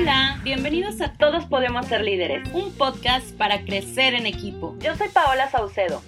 [0.00, 4.74] Hola, bienvenidos a Todos Podemos Ser Líderes, un podcast para crecer en equipo.
[4.80, 6.00] Yo soy Paola Saucedo.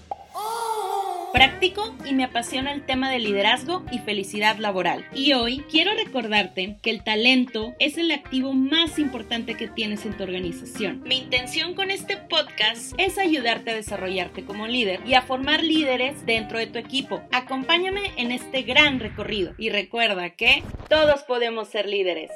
[1.35, 5.05] Practico y me apasiona el tema de liderazgo y felicidad laboral.
[5.13, 10.17] Y hoy quiero recordarte que el talento es el activo más importante que tienes en
[10.17, 11.03] tu organización.
[11.03, 16.25] Mi intención con este podcast es ayudarte a desarrollarte como líder y a formar líderes
[16.25, 17.21] dentro de tu equipo.
[17.31, 22.31] Acompáñame en este gran recorrido y recuerda que todos podemos ser líderes.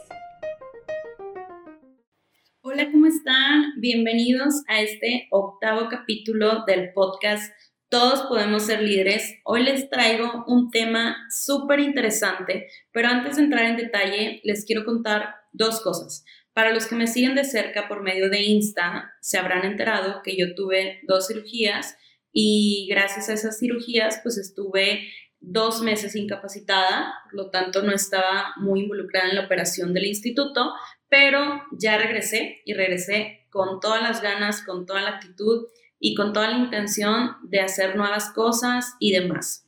[2.78, 3.72] Hola, ¿cómo están?
[3.78, 7.50] Bienvenidos a este octavo capítulo del podcast
[7.88, 9.36] todos podemos ser líderes.
[9.44, 14.84] Hoy les traigo un tema súper interesante, pero antes de entrar en detalle, les quiero
[14.84, 16.22] contar dos cosas.
[16.52, 20.36] Para los que me siguen de cerca por medio de Insta, se habrán enterado que
[20.36, 21.96] yo tuve dos cirugías
[22.30, 25.08] y gracias a esas cirugías, pues estuve
[25.40, 30.72] dos meses incapacitada, por lo tanto no estaba muy involucrada en la operación del instituto,
[31.08, 35.66] pero ya regresé y regresé con todas las ganas, con toda la actitud
[35.98, 39.66] y con toda la intención de hacer nuevas cosas y demás.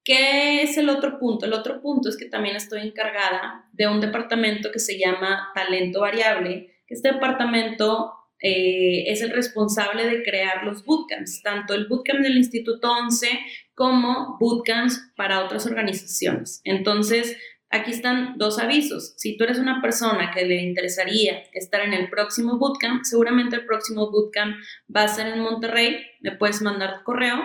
[0.05, 1.47] ¿qué es el otro punto?
[1.47, 6.03] El otro punto es que también estoy encargada de un departamento que se llama Talento
[6.03, 12.37] Variable, este departamento eh, es el responsable de crear los bootcamps, tanto el bootcamp del
[12.37, 13.29] Instituto 11
[13.75, 16.61] como bootcamps para otras organizaciones.
[16.65, 17.37] Entonces,
[17.71, 19.15] aquí están dos avisos.
[19.17, 23.67] Si tú eres una persona que le interesaría estar en el próximo bootcamp, seguramente el
[23.67, 24.57] próximo bootcamp
[24.95, 27.39] va a ser en Monterrey, me puedes mandar tu correo.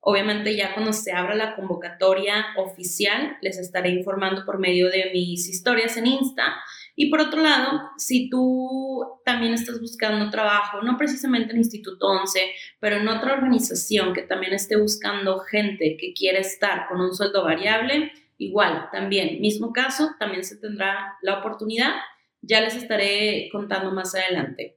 [0.00, 5.48] Obviamente ya cuando se abra la convocatoria oficial, les estaré informando por medio de mis
[5.48, 6.56] historias en Insta
[6.94, 12.40] y por otro lado, si tú también estás buscando trabajo, no precisamente en Instituto 11,
[12.80, 17.44] pero en otra organización que también esté buscando gente que quiere estar con un sueldo
[17.44, 21.94] variable, igual, también, mismo caso, también se tendrá la oportunidad.
[22.42, 24.76] Ya les estaré contando más adelante.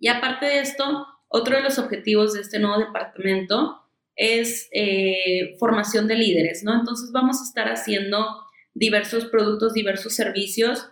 [0.00, 3.82] Y aparte de esto, otro de los objetivos de este nuevo departamento
[4.16, 6.74] es eh, formación de líderes, ¿no?
[6.74, 8.26] Entonces vamos a estar haciendo
[8.74, 10.90] diversos productos, diversos servicios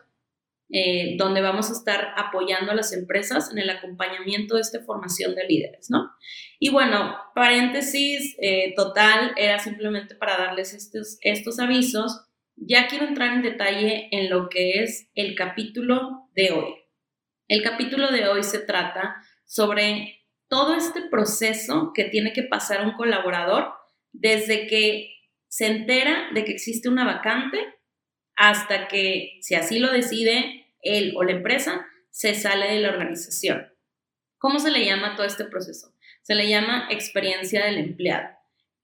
[0.75, 5.35] eh, donde vamos a estar apoyando a las empresas en el acompañamiento de esta formación
[5.35, 6.11] de líderes, ¿no?
[6.59, 12.23] Y bueno, paréntesis eh, total, era simplemente para darles estos, estos avisos.
[12.57, 16.75] Ya quiero entrar en detalle en lo que es el capítulo de hoy.
[17.49, 22.93] El capítulo de hoy se trata sobre todo este proceso que tiene que pasar un
[22.93, 23.75] colaborador
[24.13, 25.11] desde que
[25.49, 27.59] se entera de que existe una vacante
[28.37, 33.73] hasta que, si así lo decide, él o la empresa se sale de la organización.
[34.39, 35.95] ¿Cómo se le llama todo este proceso?
[36.23, 38.29] Se le llama experiencia del empleado.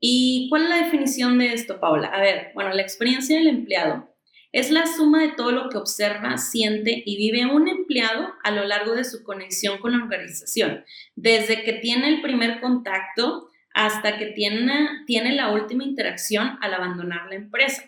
[0.00, 2.08] ¿Y cuál es la definición de esto, Paula?
[2.08, 4.08] A ver, bueno, la experiencia del empleado
[4.52, 8.64] es la suma de todo lo que observa, siente y vive un empleado a lo
[8.64, 10.84] largo de su conexión con la organización,
[11.16, 17.26] desde que tiene el primer contacto hasta que tiene, tiene la última interacción al abandonar
[17.28, 17.84] la empresa.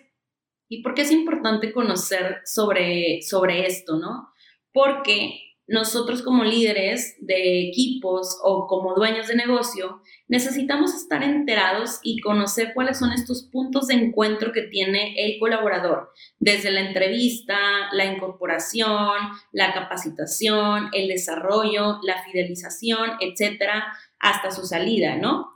[0.73, 4.29] ¿Y por qué es importante conocer sobre, sobre esto, no?
[4.73, 12.21] Porque nosotros como líderes de equipos o como dueños de negocio necesitamos estar enterados y
[12.21, 17.59] conocer cuáles son estos puntos de encuentro que tiene el colaborador, desde la entrevista,
[17.91, 19.17] la incorporación,
[19.51, 25.49] la capacitación, el desarrollo, la fidelización, etcétera, hasta su salida, ¿no?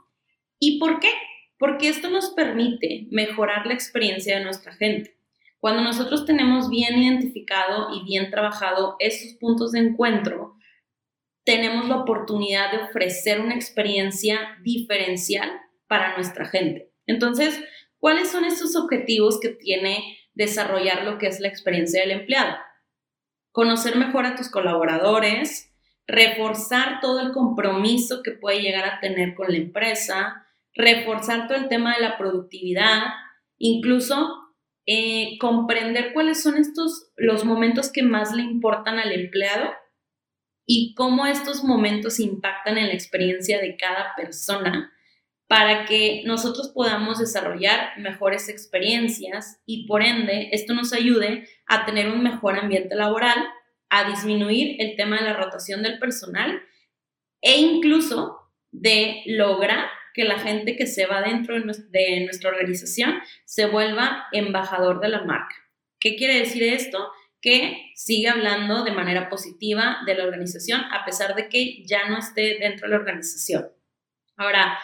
[0.59, 1.11] ¿Y por qué?
[1.57, 5.17] Porque esto nos permite mejorar la experiencia de nuestra gente.
[5.59, 10.55] Cuando nosotros tenemos bien identificado y bien trabajado estos puntos de encuentro,
[11.43, 15.49] tenemos la oportunidad de ofrecer una experiencia diferencial
[15.87, 16.91] para nuestra gente.
[17.07, 17.59] Entonces,
[17.99, 22.57] ¿cuáles son estos objetivos que tiene desarrollar lo que es la experiencia del empleado?
[23.51, 25.71] Conocer mejor a tus colaboradores,
[26.07, 30.44] reforzar todo el compromiso que puede llegar a tener con la empresa,
[30.75, 33.03] reforzar todo el tema de la productividad,
[33.57, 34.45] incluso
[34.85, 39.71] eh, comprender cuáles son estos los momentos que más le importan al empleado
[40.67, 44.91] y cómo estos momentos impactan en la experiencia de cada persona
[45.47, 52.09] para que nosotros podamos desarrollar mejores experiencias y por ende esto nos ayude a tener
[52.09, 53.37] un mejor ambiente laboral,
[53.89, 56.61] a disminuir el tema de la rotación del personal
[57.41, 58.39] e incluso
[58.71, 64.99] de lograr que la gente que se va dentro de nuestra organización se vuelva embajador
[65.01, 65.55] de la marca.
[65.99, 67.11] ¿Qué quiere decir esto?
[67.41, 72.17] Que siga hablando de manera positiva de la organización a pesar de que ya no
[72.17, 73.67] esté dentro de la organización.
[74.37, 74.79] Ahora,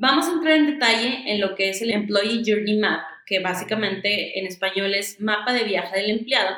[0.00, 4.38] Vamos a entrar en detalle en lo que es el Employee Journey Map, que básicamente
[4.38, 6.56] en español es mapa de viaje del empleado.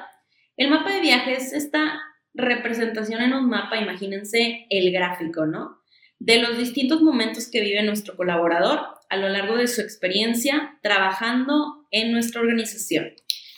[0.58, 2.02] El mapa de viaje es esta
[2.34, 5.79] representación en un mapa, imagínense el gráfico, ¿no?
[6.20, 11.86] De los distintos momentos que vive nuestro colaborador a lo largo de su experiencia trabajando
[11.90, 13.14] en nuestra organización.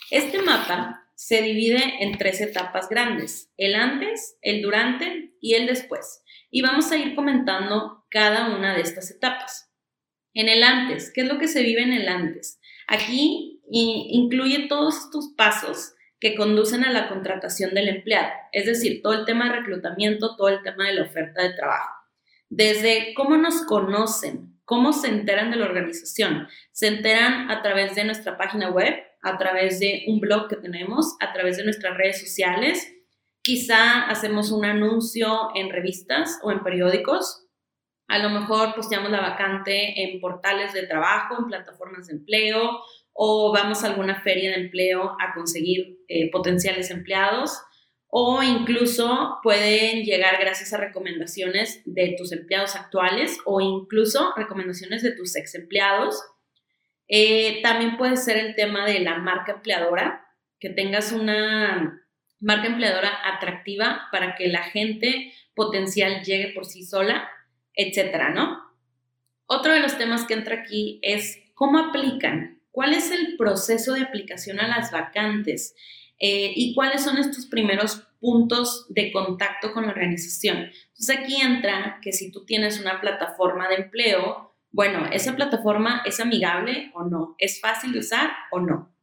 [0.09, 6.23] Este mapa se divide en tres etapas grandes, el antes, el durante y el después.
[6.49, 9.69] Y vamos a ir comentando cada una de estas etapas.
[10.33, 12.61] En el antes, ¿qué es lo que se vive en el antes?
[12.87, 19.13] Aquí incluye todos estos pasos que conducen a la contratación del empleado, es decir, todo
[19.13, 21.92] el tema de reclutamiento, todo el tema de la oferta de trabajo.
[22.55, 26.47] Desde cómo nos conocen, cómo se enteran de la organización.
[26.71, 31.15] Se enteran a través de nuestra página web, a través de un blog que tenemos,
[31.19, 32.93] a través de nuestras redes sociales.
[33.41, 37.43] Quizá hacemos un anuncio en revistas o en periódicos
[38.07, 42.79] a lo mejor posteamos la vacante en portales de trabajo, en plataformas de empleo
[43.13, 47.59] o vamos a alguna feria de empleo a conseguir eh, potenciales empleados
[48.15, 55.13] o incluso pueden llegar gracias a recomendaciones de tus empleados actuales o incluso recomendaciones de
[55.13, 56.23] tus ex empleados.
[57.07, 60.27] Eh, también puede ser el tema de la marca empleadora,
[60.59, 62.07] que tengas una
[62.39, 67.29] marca empleadora atractiva para que la gente potencial llegue por sí sola
[67.75, 68.61] etcétera, ¿no?
[69.45, 74.01] Otro de los temas que entra aquí es cómo aplican, cuál es el proceso de
[74.01, 75.75] aplicación a las vacantes
[76.25, 80.69] eh, y cuáles son estos primeros puntos de contacto con la organización.
[80.87, 86.21] Entonces aquí entra que si tú tienes una plataforma de empleo, bueno, esa plataforma es
[86.21, 88.93] amigable o no, es fácil de usar o no.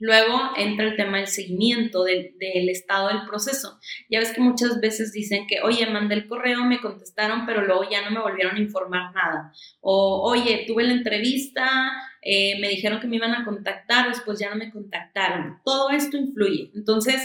[0.00, 2.34] Luego entra el tema del seguimiento del,
[2.68, 3.78] estado del proceso.
[4.10, 7.88] Ya ves que muchas veces dicen que, oye, mandé el correo, me contestaron, pero luego
[7.88, 9.52] ya no me volvieron a informar nada.
[9.80, 11.92] O, oye, tuve la entrevista,
[12.24, 15.58] eh, me dijeron que me iban a contactar, después ya no me contactaron.
[15.62, 16.70] Todo esto influye.
[16.74, 17.20] Entonces,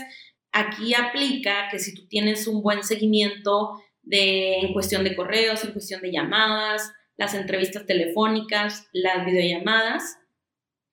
[0.51, 5.71] aquí aplica que si tú tienes un buen seguimiento de, en cuestión de correos, en
[5.71, 10.17] cuestión de llamadas, las entrevistas telefónicas, las videollamadas,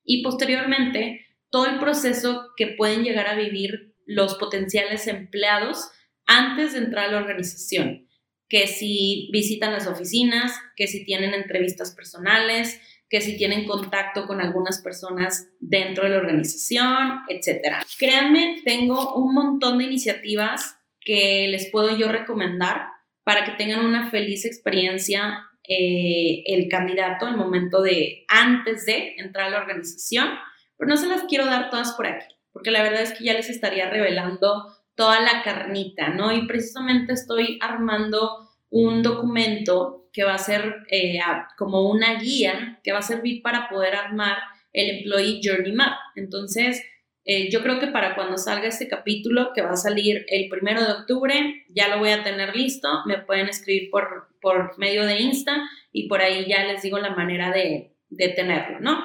[0.05, 5.89] y posteriormente todo el proceso que pueden llegar a vivir los potenciales empleados
[6.25, 8.07] antes de entrar a la organización,
[8.47, 14.41] que si visitan las oficinas, que si tienen entrevistas personales, que si tienen contacto con
[14.41, 17.77] algunas personas dentro de la organización, etc.
[17.97, 22.87] Créanme, tengo un montón de iniciativas que les puedo yo recomendar
[23.23, 29.47] para que tengan una feliz experiencia eh, el candidato al momento de antes de entrar
[29.47, 30.29] a la organización
[30.77, 33.33] pero no se las quiero dar todas por aquí, porque la verdad es que ya
[33.33, 36.31] les estaría revelando toda la carnita, ¿no?
[36.31, 41.19] Y precisamente estoy armando un documento que va a ser eh,
[41.59, 44.39] como una guía que va a servir para poder armar
[44.73, 45.93] el Employee Journey Map.
[46.15, 46.83] Entonces,
[47.23, 50.83] eh, yo creo que para cuando salga este capítulo, que va a salir el primero
[50.83, 52.87] de octubre, ya lo voy a tener listo.
[53.05, 57.11] Me pueden escribir por, por medio de Insta y por ahí ya les digo la
[57.11, 58.99] manera de, de tenerlo, ¿no?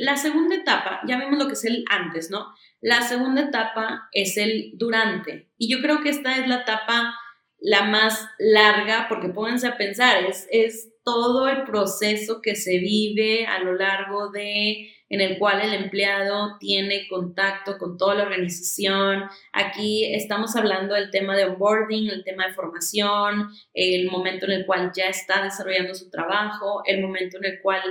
[0.00, 2.52] la segunda etapa, ya vimos lo que es el antes, ¿no?
[2.80, 5.52] La segunda etapa es el durante.
[5.56, 7.14] Y yo creo que esta es la etapa
[7.62, 13.46] la más larga, porque pónganse a pensar, es, es todo el proceso que se vive
[13.46, 19.24] a lo largo de, en el cual el empleado tiene contacto con toda la organización.
[19.52, 24.66] Aquí estamos hablando del tema de onboarding, el tema de formación, el momento en el
[24.66, 27.82] cual ya está desarrollando su trabajo, el momento en el cual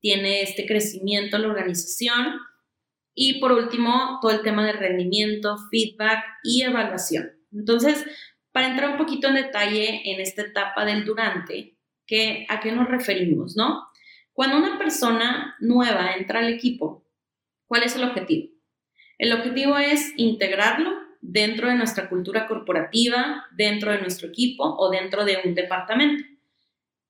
[0.00, 2.38] tiene este crecimiento la organización.
[3.14, 7.32] Y por último, todo el tema de rendimiento, feedback y evaluación.
[7.50, 8.04] Entonces,
[8.56, 12.88] para entrar un poquito en detalle en esta etapa del durante, ¿qué, ¿a qué nos
[12.88, 13.54] referimos?
[13.54, 13.86] ¿no?
[14.32, 17.06] Cuando una persona nueva entra al equipo,
[17.66, 18.48] ¿cuál es el objetivo?
[19.18, 25.26] El objetivo es integrarlo dentro de nuestra cultura corporativa, dentro de nuestro equipo o dentro
[25.26, 26.24] de un departamento.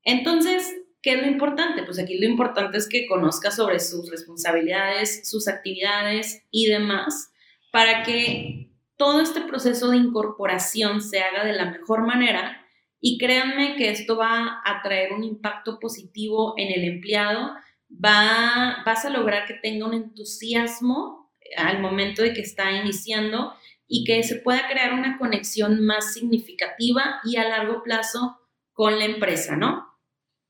[0.02, 1.84] Entonces, ¿Qué es lo importante?
[1.84, 7.30] Pues aquí lo importante es que conozca sobre sus responsabilidades, sus actividades y demás,
[7.70, 12.66] para que todo este proceso de incorporación se haga de la mejor manera
[13.00, 17.54] y créanme que esto va a traer un impacto positivo en el empleado,
[17.92, 23.54] va, vas a lograr que tenga un entusiasmo al momento de que está iniciando
[23.86, 28.40] y que se pueda crear una conexión más significativa y a largo plazo
[28.72, 29.86] con la empresa, ¿no?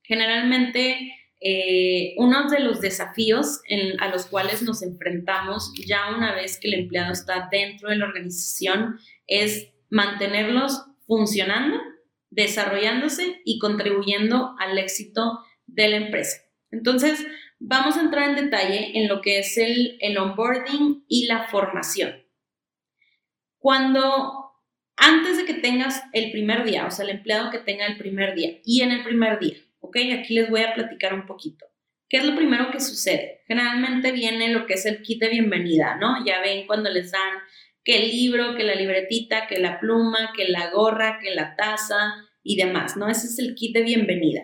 [0.03, 3.61] Generalmente, eh, uno de los desafíos
[3.99, 8.07] a los cuales nos enfrentamos ya una vez que el empleado está dentro de la
[8.07, 11.79] organización es mantenerlos funcionando,
[12.31, 16.39] desarrollándose y contribuyendo al éxito de la empresa.
[16.71, 17.25] Entonces,
[17.59, 22.25] vamos a entrar en detalle en lo que es el, el onboarding y la formación.
[23.59, 24.47] Cuando
[24.97, 28.35] antes de que tengas el primer día, o sea, el empleado que tenga el primer
[28.35, 29.97] día y en el primer día, ¿ok?
[30.19, 31.67] Aquí les voy a platicar un poquito.
[32.09, 33.43] ¿Qué es lo primero que sucede?
[33.49, 36.25] Generalmente viene lo que es el kit de bienvenida, ¿no?
[36.25, 37.39] Ya ven cuando les dan
[37.83, 42.15] que el libro, que la libretita, que la pluma, que la gorra, que la taza
[42.43, 43.09] y demás, ¿no?
[43.09, 44.43] Ese es el kit de bienvenida.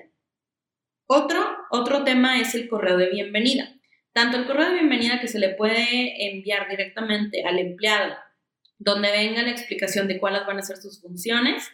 [1.06, 3.72] Otro, otro tema es el correo de bienvenida.
[4.12, 8.14] Tanto el correo de bienvenida que se le puede enviar directamente al empleado
[8.84, 11.70] donde venga la explicación de cuáles van a ser sus funciones.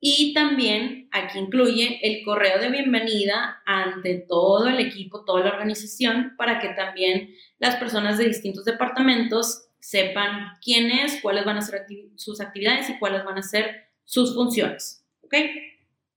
[0.00, 6.34] Y también aquí incluye el correo de bienvenida ante todo el equipo, toda la organización,
[6.36, 11.84] para que también las personas de distintos departamentos sepan quién es, cuáles van a ser
[12.14, 15.04] sus actividades y cuáles van a ser sus funciones.
[15.22, 15.34] ¿Ok?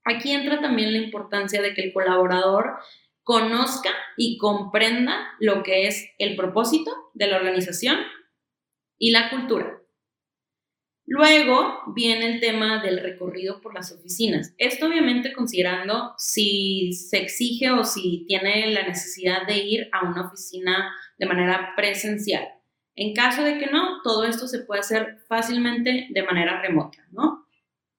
[0.04, 2.76] Aquí entra también la importancia de que el colaborador
[3.24, 7.98] conozca y comprenda lo que es el propósito de la organización
[8.98, 9.81] y la cultura.
[11.12, 14.54] Luego viene el tema del recorrido por las oficinas.
[14.56, 20.28] Esto obviamente considerando si se exige o si tiene la necesidad de ir a una
[20.28, 22.48] oficina de manera presencial.
[22.96, 27.46] En caso de que no, todo esto se puede hacer fácilmente de manera remota, ¿no?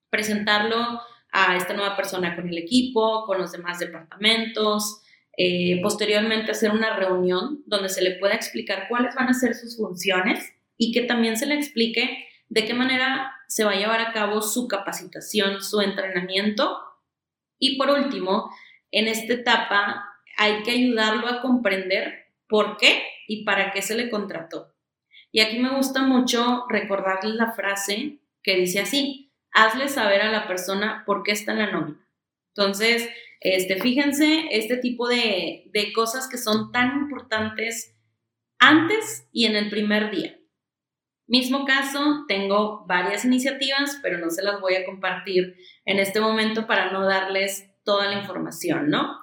[0.10, 1.00] Presentarlo
[1.32, 5.04] a esta nueva persona con el equipo, con los demás departamentos,
[5.38, 9.78] eh, posteriormente hacer una reunión donde se le pueda explicar cuáles van a ser sus
[9.78, 14.14] funciones y que también se le explique de qué manera se va a llevar a
[14.14, 16.80] cabo su capacitación, su entrenamiento.
[17.58, 18.52] Y por último,
[18.92, 20.06] en esta etapa
[20.38, 24.76] hay que ayudarlo a comprender por qué y para qué se le contrató.
[25.32, 30.48] Y aquí me gusta mucho recordarles la frase que dice así, hazle saber a la
[30.48, 32.08] persona por qué está en la nómina.
[32.50, 37.96] Entonces, este, fíjense este tipo de, de cosas que son tan importantes
[38.60, 40.38] antes y en el primer día.
[41.34, 46.68] Mismo caso, tengo varias iniciativas, pero no se las voy a compartir en este momento
[46.68, 49.18] para no darles toda la información, ¿no?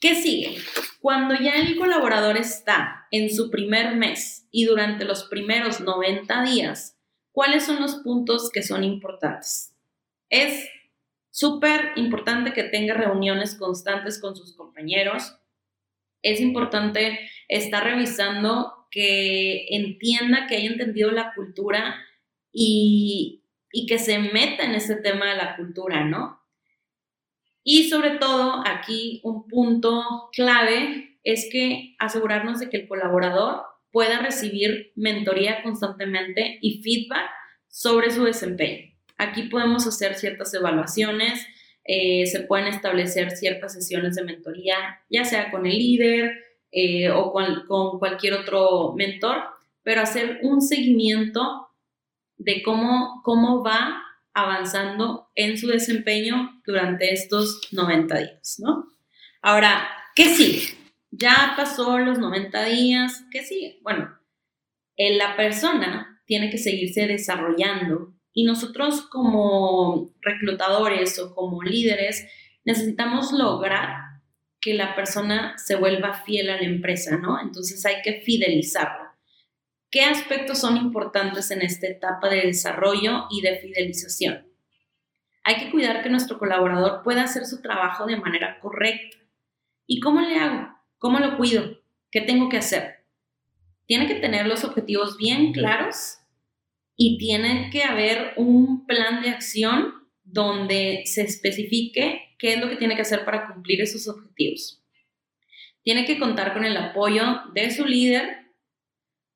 [0.00, 0.58] ¿Qué sigue?
[1.00, 6.98] Cuando ya el colaborador está en su primer mes y durante los primeros 90 días,
[7.30, 9.76] ¿cuáles son los puntos que son importantes?
[10.30, 10.68] Es
[11.30, 15.38] súper importante que tenga reuniones constantes con sus compañeros.
[16.22, 21.96] Es importante estar revisando que entienda, que haya entendido la cultura
[22.52, 26.40] y, y que se meta en ese tema de la cultura, ¿no?
[27.62, 34.20] Y sobre todo, aquí un punto clave es que asegurarnos de que el colaborador pueda
[34.20, 37.30] recibir mentoría constantemente y feedback
[37.68, 38.92] sobre su desempeño.
[39.18, 41.46] Aquí podemos hacer ciertas evaluaciones,
[41.84, 44.76] eh, se pueden establecer ciertas sesiones de mentoría,
[45.10, 49.42] ya sea con el líder, eh, o con, cualquier otro mentor,
[49.82, 51.68] pero hacer un seguimiento
[52.36, 58.86] de cómo, cómo va avanzando en su desempeño durante estos 90 días, ¿no?
[59.42, 60.62] Ahora, ¿qué sigue?
[61.10, 63.80] Ya pasó los 90 días, ¿qué sigue?
[63.82, 64.16] Bueno,
[64.96, 72.26] la persona tiene que seguirse desarrollando y nosotros como reclutadores o como líderes
[72.64, 74.09] necesitamos lograr
[74.60, 77.40] que la persona se vuelva fiel a la empresa, ¿no?
[77.40, 79.10] Entonces hay que fidelizarlo.
[79.90, 84.46] ¿Qué aspectos son importantes en esta etapa de desarrollo y de fidelización?
[85.42, 89.16] Hay que cuidar que nuestro colaborador pueda hacer su trabajo de manera correcta.
[89.86, 90.68] ¿Y cómo le hago?
[90.98, 91.80] ¿Cómo lo cuido?
[92.10, 93.04] ¿Qué tengo que hacer?
[93.86, 96.18] Tiene que tener los objetivos bien claros
[96.94, 102.76] y tiene que haber un plan de acción donde se especifique qué es lo que
[102.76, 104.82] tiene que hacer para cumplir esos objetivos.
[105.82, 108.48] Tiene que contar con el apoyo de su líder,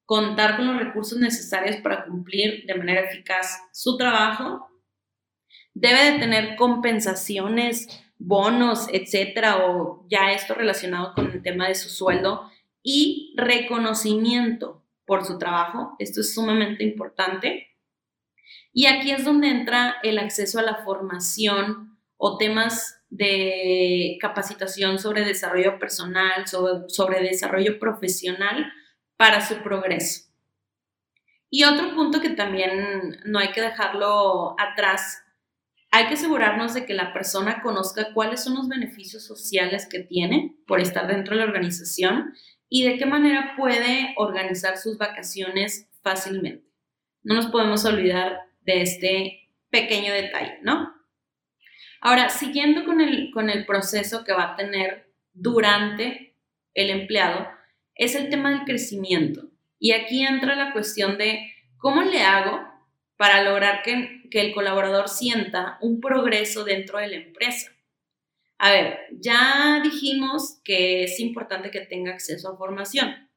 [0.06, 4.68] contar con los recursos necesarios para cumplir de manera eficaz su trabajo,
[5.74, 11.88] debe de tener compensaciones, bonos, etcétera, o ya esto relacionado con el tema de su
[11.88, 12.50] sueldo
[12.82, 15.96] y reconocimiento por su trabajo.
[15.98, 17.68] Esto es sumamente importante.
[18.72, 25.24] Y aquí es donde entra el acceso a la formación o temas de capacitación sobre
[25.24, 28.72] desarrollo personal, sobre, sobre desarrollo profesional
[29.16, 30.24] para su progreso.
[31.50, 35.22] Y otro punto que también no hay que dejarlo atrás,
[35.92, 40.56] hay que asegurarnos de que la persona conozca cuáles son los beneficios sociales que tiene
[40.66, 42.34] por estar dentro de la organización
[42.68, 46.68] y de qué manera puede organizar sus vacaciones fácilmente.
[47.22, 50.93] No nos podemos olvidar de este pequeño detalle, ¿no?
[52.04, 56.36] Ahora, siguiendo con el, con el proceso que va a tener durante
[56.74, 57.48] el empleado,
[57.94, 59.48] es el tema del crecimiento.
[59.78, 62.60] Y aquí entra la cuestión de cómo le hago
[63.16, 67.72] para lograr que, que el colaborador sienta un progreso dentro de la empresa.
[68.58, 73.30] A ver, ya dijimos que es importante que tenga acceso a formación,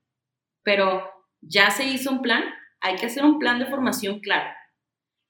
[0.64, 1.10] pero
[1.40, 2.44] ya se hizo un plan,
[2.82, 4.50] hay que hacer un plan de formación claro.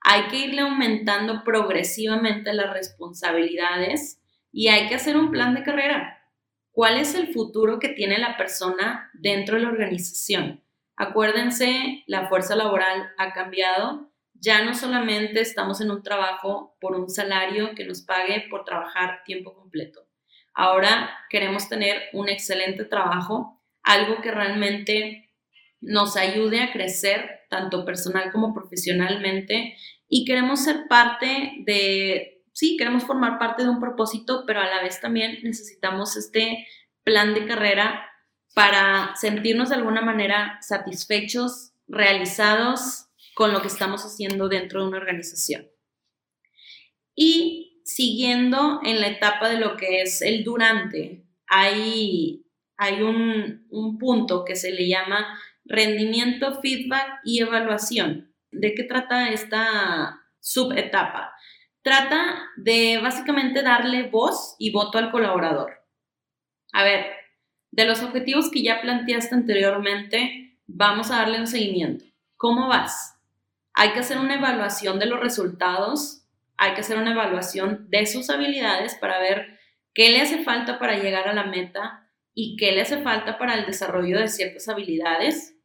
[0.09, 4.21] Hay que irle aumentando progresivamente las responsabilidades
[4.53, 6.23] y hay que hacer un plan de carrera.
[6.71, 10.63] ¿Cuál es el futuro que tiene la persona dentro de la organización?
[10.95, 14.09] Acuérdense, la fuerza laboral ha cambiado.
[14.33, 19.23] Ya no solamente estamos en un trabajo por un salario que nos pague por trabajar
[19.25, 20.07] tiempo completo.
[20.53, 25.26] Ahora queremos tener un excelente trabajo, algo que realmente
[25.81, 29.75] nos ayude a crecer tanto personal como profesionalmente
[30.09, 34.81] y queremos ser parte de, sí, queremos formar parte de un propósito, pero a la
[34.81, 36.65] vez también necesitamos este
[37.03, 38.09] plan de carrera
[38.53, 43.05] para sentirnos de alguna manera satisfechos, realizados
[43.35, 45.67] con lo que estamos haciendo dentro de una organización.
[47.15, 52.45] Y siguiendo en la etapa de lo que es el durante, hay,
[52.77, 58.33] hay un, un punto que se le llama rendimiento, feedback y evaluación.
[58.51, 61.33] ¿De qué trata esta subetapa?
[61.81, 65.85] Trata de básicamente darle voz y voto al colaborador.
[66.73, 67.05] A ver,
[67.71, 72.05] de los objetivos que ya planteaste anteriormente, vamos a darle un seguimiento.
[72.35, 73.15] ¿Cómo vas?
[73.73, 76.23] Hay que hacer una evaluación de los resultados,
[76.57, 79.59] hay que hacer una evaluación de sus habilidades para ver
[79.93, 83.55] qué le hace falta para llegar a la meta y qué le hace falta para
[83.55, 85.56] el desarrollo de ciertas habilidades.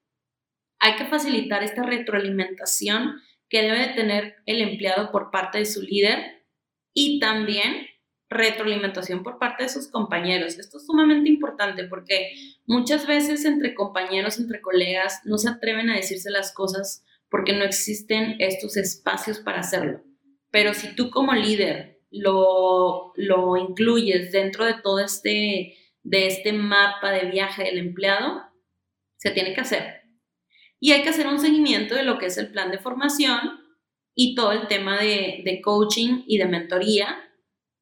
[0.84, 5.80] Hay que facilitar esta retroalimentación que debe de tener el empleado por parte de su
[5.80, 6.44] líder
[6.92, 7.86] y también
[8.28, 10.58] retroalimentación por parte de sus compañeros.
[10.58, 12.32] Esto es sumamente importante porque
[12.66, 17.64] muchas veces entre compañeros, entre colegas, no se atreven a decirse las cosas porque no
[17.64, 20.02] existen estos espacios para hacerlo.
[20.50, 27.12] Pero si tú como líder lo, lo incluyes dentro de todo este, de este mapa
[27.12, 28.42] de viaje del empleado,
[29.16, 30.01] se tiene que hacer.
[30.82, 33.60] Y hay que hacer un seguimiento de lo que es el plan de formación
[34.16, 37.22] y todo el tema de, de coaching y de mentoría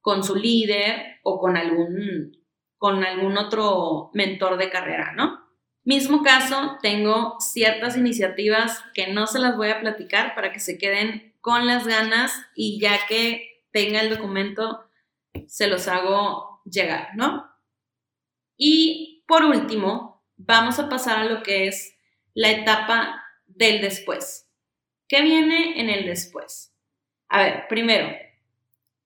[0.03, 2.37] con su líder o con algún,
[2.77, 5.41] con algún otro mentor de carrera, ¿no?
[5.83, 10.77] Mismo caso, tengo ciertas iniciativas que no se las voy a platicar para que se
[10.77, 14.85] queden con las ganas y ya que tenga el documento,
[15.47, 17.51] se los hago llegar, ¿no?
[18.59, 21.97] Y por último, vamos a pasar a lo que es
[22.41, 24.49] la etapa del después.
[25.07, 26.75] ¿Qué viene en el después?
[27.29, 28.17] A ver, primero,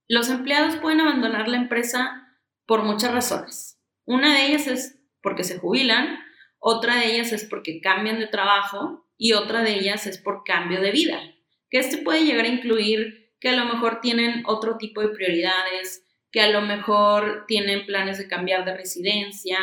[0.06, 2.28] los empleados pueden abandonar la empresa
[2.64, 3.80] por muchas razones.
[4.04, 6.20] Una de ellas es porque se jubilan,
[6.60, 10.80] otra de ellas es porque cambian de trabajo y otra de ellas es por cambio
[10.80, 11.20] de vida,
[11.70, 16.04] que este puede llegar a incluir que a lo mejor tienen otro tipo de prioridades,
[16.30, 19.58] que a lo mejor tienen planes de cambiar de residencia,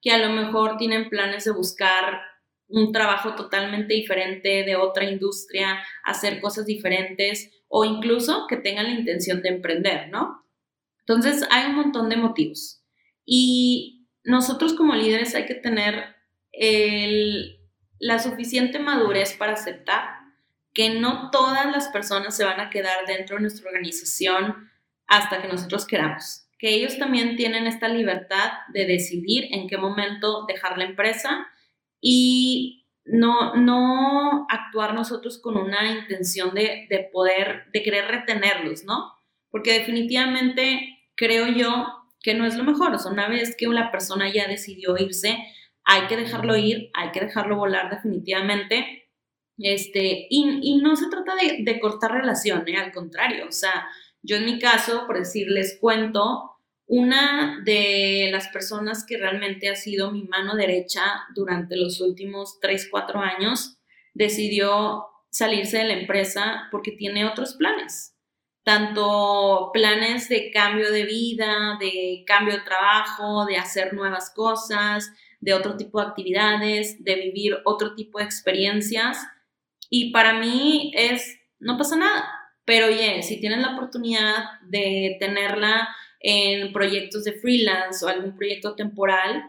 [0.00, 2.20] que a lo mejor tienen planes de buscar
[2.68, 8.98] un trabajo totalmente diferente de otra industria, hacer cosas diferentes o incluso que tengan la
[8.98, 10.44] intención de emprender, ¿no?
[11.00, 12.82] Entonces, hay un montón de motivos.
[13.24, 16.16] Y nosotros como líderes hay que tener
[17.98, 20.16] la suficiente madurez para aceptar
[20.72, 24.70] que no todas las personas se van a quedar dentro de nuestra organización
[25.06, 26.48] hasta que nosotros queramos.
[26.58, 31.46] Que ellos también tienen esta libertad de decidir en qué momento dejar la empresa
[32.00, 39.12] y no, no actuar nosotros con una intención de, de poder, de querer retenerlos, ¿no?
[39.50, 41.86] Porque definitivamente creo yo
[42.20, 42.92] que no es lo mejor.
[42.92, 45.38] O sea, una vez que una persona ya decidió irse,
[45.84, 49.08] hay que dejarlo ir, hay que dejarlo volar definitivamente.
[49.58, 52.76] Este, y, y no se trata de, cortar relación, ¿eh?
[52.76, 53.46] al contrario.
[53.48, 53.86] O sea,
[54.22, 56.55] yo en mi caso, por decirles, cuento,
[56.86, 61.02] una de las personas que realmente ha sido mi mano derecha
[61.34, 63.78] durante los últimos 3, 4 años
[64.14, 68.16] decidió salirse de la empresa porque tiene otros planes
[68.66, 75.54] tanto planes de cambio de vida, de cambio de trabajo, de hacer nuevas cosas, de
[75.54, 79.24] otro tipo de actividades, de vivir otro tipo de experiencias.
[79.88, 82.28] Y para mí es, no pasa nada,
[82.64, 85.88] pero oye, si tienen la oportunidad de tenerla
[86.20, 89.44] en proyectos de freelance o algún proyecto temporal,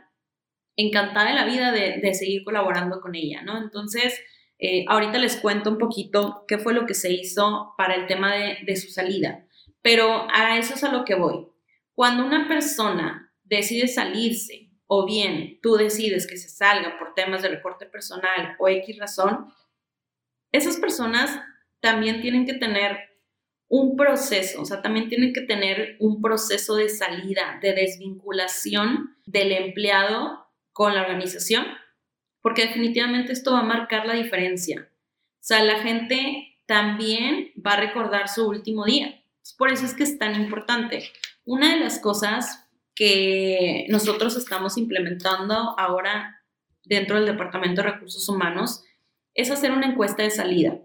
[0.75, 3.57] encantada de la vida de, de seguir colaborando con ella, ¿no?
[3.57, 4.19] Entonces,
[4.59, 8.33] eh, ahorita les cuento un poquito qué fue lo que se hizo para el tema
[8.33, 9.45] de, de su salida,
[9.81, 11.47] pero a eso es a lo que voy.
[11.93, 17.49] Cuando una persona decide salirse o bien tú decides que se salga por temas de
[17.49, 19.53] recorte personal o X razón,
[20.51, 21.39] esas personas
[21.79, 22.97] también tienen que tener
[23.69, 29.51] un proceso, o sea, también tienen que tener un proceso de salida, de desvinculación del
[29.51, 31.65] empleado con la organización
[32.47, 34.89] porque definitivamente esto va a marcar la diferencia.
[34.89, 39.21] O sea, la gente también va a recordar su último día.
[39.57, 41.11] Por eso es que es tan importante.
[41.43, 46.41] Una de las cosas que nosotros estamos implementando ahora
[46.85, 48.81] dentro del Departamento de Recursos Humanos
[49.33, 50.79] es hacer una encuesta de salida.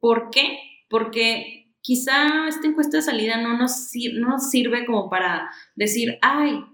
[0.00, 0.58] ¿Por qué?
[0.94, 6.64] Porque quizá esta encuesta de salida no nos, no nos sirve como para decir, ay,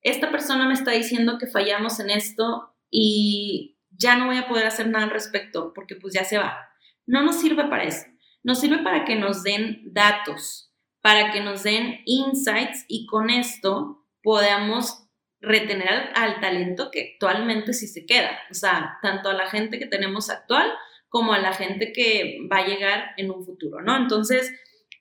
[0.00, 4.66] esta persona me está diciendo que fallamos en esto y ya no voy a poder
[4.66, 6.56] hacer nada al respecto porque pues ya se va.
[7.04, 8.06] No nos sirve para eso.
[8.42, 14.06] Nos sirve para que nos den datos, para que nos den insights y con esto
[14.22, 15.06] podamos
[15.42, 18.38] retener al, talento que actualmente sí se queda.
[18.50, 20.72] O sea, tanto a la gente que tenemos actual
[21.10, 23.96] como a la gente que va a llegar en un futuro, ¿no?
[23.96, 24.50] Entonces,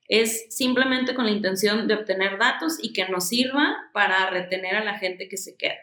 [0.10, 4.84] es simplemente con la intención de obtener datos y que nos sirva para retener a
[4.84, 5.78] la gente que se queda.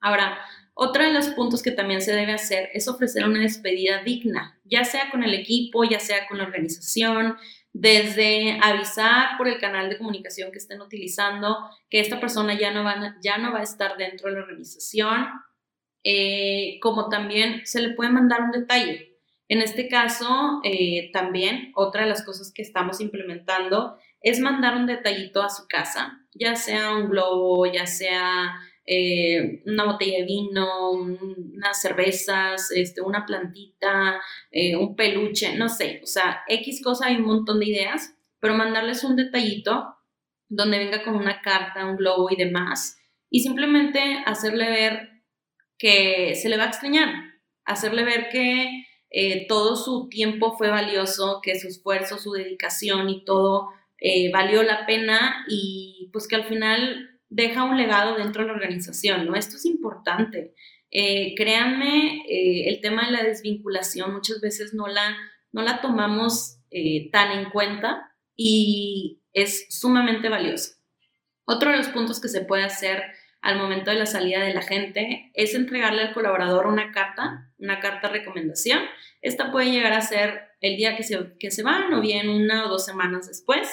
[0.00, 0.38] Ahora,
[0.74, 4.84] otro de los puntos que también se debe hacer es ofrecer una despedida digna, ya
[4.84, 7.36] sea con el equipo, ya sea con la organización,
[7.72, 11.56] desde avisar por el canal de comunicación que estén utilizando
[11.88, 15.28] que esta persona ya no va, ya no va a estar dentro de la organización,
[16.02, 19.13] eh, como también se le puede mandar un detalle.
[19.48, 24.86] En este caso, eh, también otra de las cosas que estamos implementando es mandar un
[24.86, 28.54] detallito a su casa, ya sea un globo, ya sea
[28.86, 36.00] eh, una botella de vino, unas cervezas, este, una plantita, eh, un peluche, no sé,
[36.02, 39.94] o sea, X cosa, hay un montón de ideas, pero mandarles un detallito
[40.48, 45.22] donde venga con una carta, un globo y demás, y simplemente hacerle ver
[45.78, 47.08] que se le va a extrañar,
[47.64, 48.83] hacerle ver que
[49.16, 53.68] eh, todo su tiempo fue valioso, que su esfuerzo, su dedicación y todo
[54.00, 58.54] eh, valió la pena y pues que al final deja un legado dentro de la
[58.54, 59.36] organización, ¿no?
[59.36, 60.56] Esto es importante.
[60.90, 65.16] Eh, créanme, el tema de la desvinculación muchas veces no la,
[65.52, 66.58] no la tomamos
[67.12, 70.72] tan en cuenta y es sumamente valioso.
[71.44, 73.04] Otro de los puntos que se puede hacer
[73.44, 77.78] al momento de la salida de la gente es entregarle al colaborador una carta, una
[77.78, 78.80] carta recomendación.
[79.20, 82.64] Esta puede llegar a ser el día que se, que se van o bien una
[82.64, 83.68] o dos semanas después.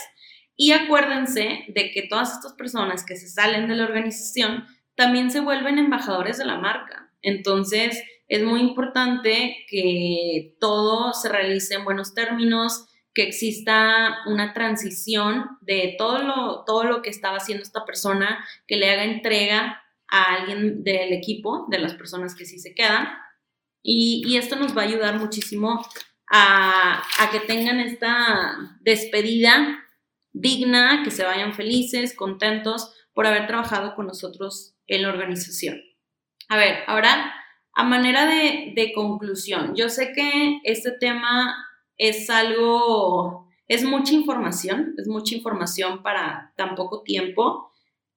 [0.58, 5.40] Y acuérdense de que todas estas personas que se salen de la organización también se
[5.40, 7.10] vuelven embajadores de la marca.
[7.22, 15.58] Entonces, es muy importante que todo se realice en buenos términos, que exista una transición
[15.62, 20.36] de todo lo, todo lo que estaba haciendo esta persona, que le haga entrega a
[20.36, 23.10] alguien del equipo, de las personas que sí se quedan.
[23.84, 25.84] Y, esto nos va a ayudar muchísimo
[26.30, 29.84] a, que tengan esta despedida
[30.34, 35.82] digna, que se vayan felices, contentos por haber trabajado con nosotros en la organización.
[36.48, 37.34] A ver, ahora,
[37.74, 41.71] a manera de conclusión, yo sé que este tema
[42.02, 47.72] es algo, es mucha información, es mucha información para tan poco tiempo.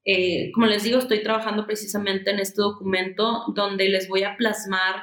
[0.06, 5.02] Eh, como les digo, estoy trabajando precisamente en este documento donde les voy a plasmar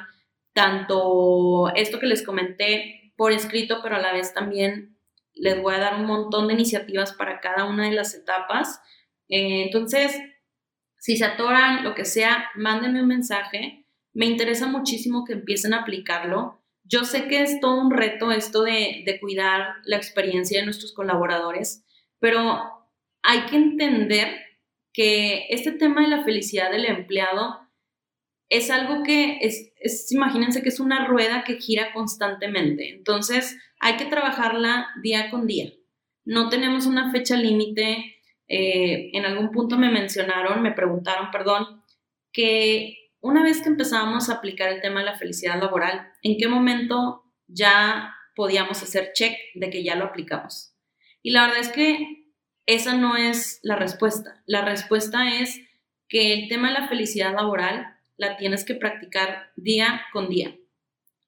[0.52, 4.98] tanto esto que les comenté por escrito, pero a la vez también
[5.34, 8.80] les voy a dar un montón de iniciativas para cada una de las etapas.
[9.28, 10.20] Eh, entonces,
[10.98, 13.86] si se atoran, lo que sea, mándenme un mensaje.
[14.12, 16.61] Me interesa muchísimo que empiecen a aplicarlo.
[16.92, 21.86] Yo sé que es todo un reto esto de, cuidar la experiencia de nuestros colaboradores,
[22.18, 22.60] pero
[23.22, 24.28] hay que entender
[24.92, 27.60] que este tema de la felicidad del empleado
[28.50, 32.90] es algo que es, imagínense que es una rueda que gira constantemente.
[32.90, 35.72] Entonces, hay que trabajarla día con día.
[36.26, 38.16] No tenemos una fecha límite.
[38.48, 41.82] Eh, en algún punto me mencionaron, me preguntaron, perdón,
[42.32, 46.48] que una vez que empezamos a aplicar el tema de la felicidad laboral, ¿en qué
[46.48, 50.74] momento ya podíamos hacer check de que ya lo aplicamos.
[51.22, 52.32] Y la verdad es que
[52.66, 54.42] esa no es la respuesta.
[54.46, 55.60] La respuesta es
[56.08, 60.56] que el tema de la felicidad laboral la tienes que practicar día con día.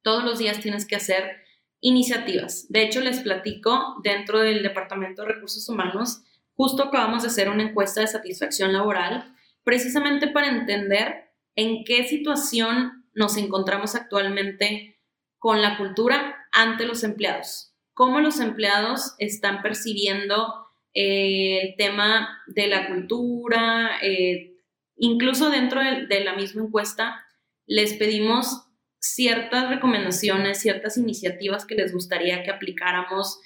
[0.02, 1.42] Todos los días tienes que hacer
[1.80, 2.66] iniciativas.
[2.68, 6.22] De hecho, les platico dentro del Departamento de Recursos Humanos,
[6.54, 11.24] justo acabamos de hacer una encuesta de satisfacción laboral, precisamente para entender
[11.57, 15.01] en qué situación nos encontramos actualmente
[15.38, 17.75] con la cultura ante los empleados.
[17.93, 24.57] Cómo los empleados están percibiendo eh, el tema de la cultura, eh,
[24.97, 27.25] incluso dentro de la misma encuesta,
[27.67, 28.67] les pedimos
[28.99, 33.38] ciertas recomendaciones, ciertas iniciativas que les gustaría que aplicáramos.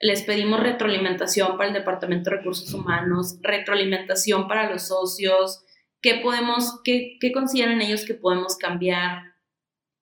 [0.00, 5.64] Les pedimos retroalimentación para el Departamento de Recursos Humanos, retroalimentación para los socios,
[6.04, 9.22] qué podemos, qué, qué consideran ellos que podemos cambiar,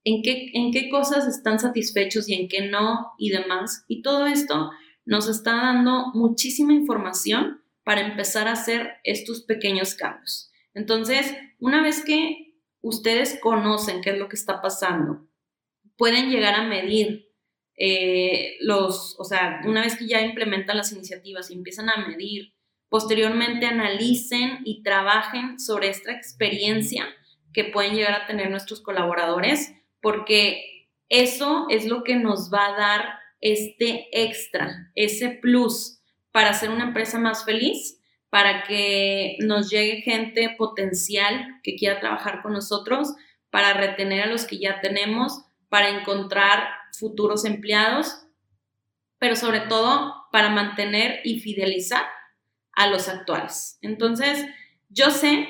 [0.03, 3.85] en qué, en qué cosas están satisfechos y en qué no y demás.
[3.87, 4.73] Y todo esto
[5.05, 10.51] nos está dando muchísima información para empezar a hacer estos pequeños cambios.
[10.75, 15.29] Entonces, una vez que ustedes conocen qué es lo que está pasando,
[15.97, 17.29] pueden llegar a medir
[17.77, 22.55] eh, los, o sea, una vez que ya implementan las iniciativas y empiezan a medir,
[22.93, 27.09] posteriormente analicen y trabajen sobre esta experiencia
[27.55, 32.77] que pueden llegar a tener nuestros colaboradores, porque eso es lo que nos va a
[32.77, 36.03] dar este extra, ese plus
[36.33, 42.43] para hacer una empresa más feliz para que nos llegue gente potencial que quiera trabajar
[42.43, 43.15] con nosotros,
[43.49, 48.27] para retener a los que ya tenemos, para encontrar futuros empleados,
[49.19, 52.05] pero sobre todo para mantener y fidelizar
[52.73, 53.79] a los actuales.
[53.83, 54.47] Entonces,
[54.89, 55.49] yo sé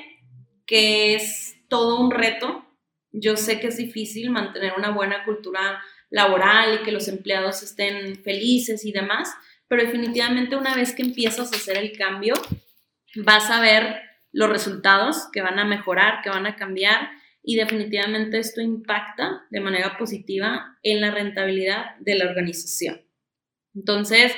[0.65, 2.65] que es todo un reto,
[3.11, 8.15] yo sé que es difícil mantener una buena cultura laboral y que los empleados estén
[8.23, 9.33] felices y demás,
[9.67, 12.35] pero definitivamente una vez que empiezas a hacer el cambio,
[13.15, 17.09] vas a ver los resultados que van a mejorar, que van a cambiar
[17.43, 23.01] y definitivamente esto impacta de manera positiva en la rentabilidad de la organización.
[23.75, 24.33] Entonces,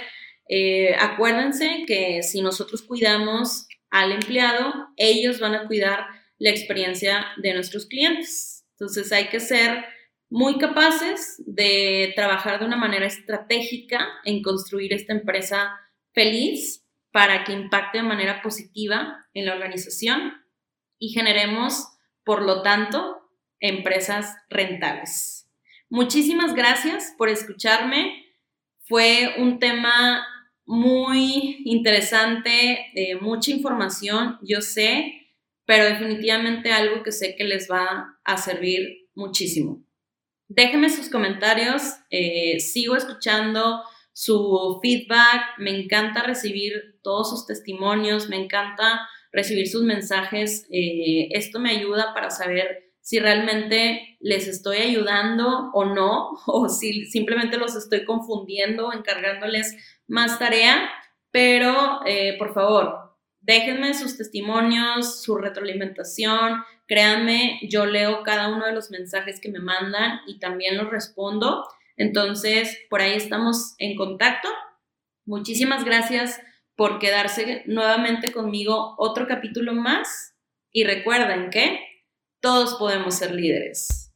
[0.48, 6.06] eh, acuérdense que si nosotros cuidamos al empleado, ellos van a cuidar
[6.38, 8.66] la experiencia de nuestros clientes.
[8.72, 9.86] Entonces, hay que ser
[10.30, 15.80] muy capaces de trabajar de una manera estratégica en construir esta empresa
[16.14, 20.34] feliz para que impacte de manera positiva en la organización
[21.00, 21.88] y generemos,
[22.26, 23.30] por lo tanto,
[23.60, 25.50] empresas rentables.
[25.90, 28.26] Muchísimas gracias por escucharme.
[28.88, 30.26] Fue un tema
[30.65, 35.25] muy interesante, mucha información, yo sé,
[35.65, 39.84] pero definitivamente algo que sé que les va a servir muchísimo.
[40.47, 43.82] Déjenme sus comentarios, eh, sigo escuchando
[44.13, 50.67] su feedback, me encanta recibir todos sus testimonios, me encanta recibir sus mensajes.
[50.71, 57.06] Eh, esto me ayuda para saber si realmente les estoy ayudando o no, o si
[57.06, 60.89] simplemente los estoy confundiendo, encargándoles más tarea.
[61.30, 66.63] Pero, eh, por favor, déjenme sus testimonios, su retroalimentación.
[66.88, 71.63] Créanme, yo leo cada uno de los mensajes que me mandan y también los respondo.
[71.98, 74.50] Entonces, por ahí estamos en contacto.
[75.26, 76.41] Muchísimas gracias
[76.76, 80.36] por quedarse nuevamente conmigo otro capítulo más
[80.72, 81.95] y recuerden que
[82.46, 84.14] todos podemos ser líderes.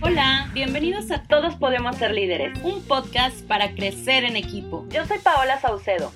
[0.00, 4.86] Hola, bienvenidos a Todos Podemos Ser Líderes, un podcast para crecer en equipo.
[4.88, 6.10] Yo soy Paola Saucedo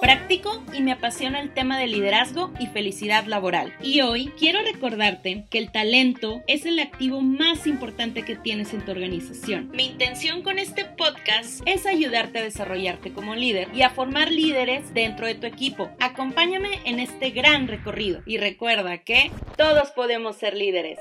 [0.00, 3.74] Practico y me apasiona el tema de liderazgo y felicidad laboral.
[3.82, 8.82] Y hoy quiero recordarte que el talento es el activo más importante que tienes en
[8.84, 9.70] tu organización.
[9.72, 14.94] Mi intención con este podcast es ayudarte a desarrollarte como líder y a formar líderes
[14.94, 15.90] dentro de tu equipo.
[16.00, 20.98] Acompáñame en este gran recorrido y recuerda que todos podemos ser líderes.